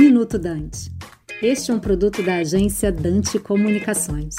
[0.00, 0.90] Minuto Dante.
[1.42, 4.34] Este é um produto da agência Dante Comunicações.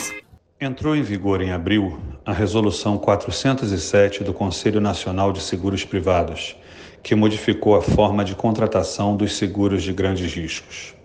[0.59, 6.57] Entrou em vigor em abril a Resolução 407 do Conselho Nacional de Seguros Privados,
[7.03, 10.95] que modificou a forma de contratação dos seguros de grandes riscos.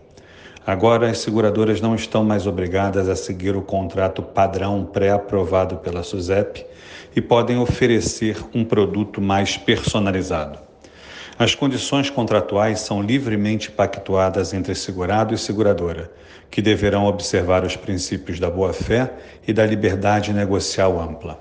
[0.67, 6.65] Agora, as seguradoras não estão mais obrigadas a seguir o contrato padrão pré-aprovado pela SUSEP
[7.15, 10.66] e podem oferecer um produto mais personalizado.
[11.39, 16.11] As condições contratuais são livremente pactuadas entre segurado e seguradora,
[16.51, 19.13] que deverão observar os princípios da boa-fé
[19.47, 21.39] e da liberdade negocial ampla.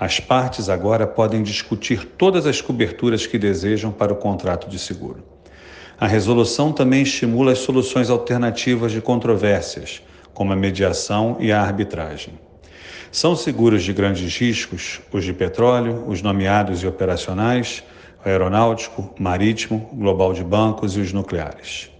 [0.00, 5.22] As partes agora podem discutir todas as coberturas que desejam para o contrato de seguro.
[6.00, 10.00] A resolução também estimula as soluções alternativas de controvérsias,
[10.32, 12.38] como a mediação e a arbitragem.
[13.12, 17.82] São seguros de grandes riscos os de petróleo, os nomeados e operacionais,
[18.24, 21.90] aeronáutico, marítimo, global de bancos e os nucleares.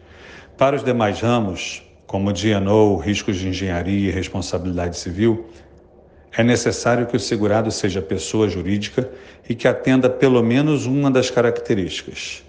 [0.56, 5.46] Para os demais ramos, como D&O, riscos de engenharia e responsabilidade civil,
[6.36, 9.10] é necessário que o segurado seja pessoa jurídica
[9.48, 12.42] e que atenda pelo menos uma das características.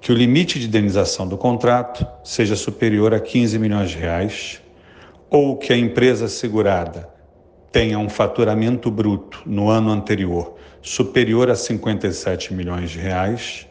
[0.00, 4.60] Que o limite de indenização do contrato seja superior a 15 milhões de reais,
[5.28, 7.08] ou que a empresa segurada
[7.72, 13.66] tenha um faturamento bruto no ano anterior superior a 57 milhões de reais,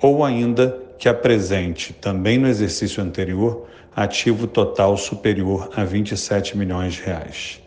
[0.00, 7.02] ou ainda que apresente, também no exercício anterior, ativo total superior a 27 milhões de
[7.02, 7.60] reais.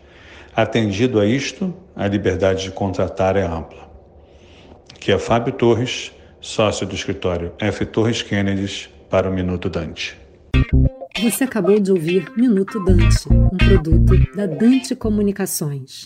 [0.54, 3.90] Atendido a isto, a liberdade de contratar é ampla.
[5.00, 7.84] Que é Fábio Torres, sócio do escritório F.
[7.84, 10.16] Torres Kennedy, para o Minuto Dante.
[11.22, 16.04] Você acabou de ouvir Minuto Dante, um produto da Dante Comunicações.